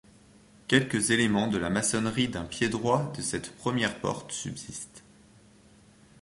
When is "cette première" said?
3.21-3.99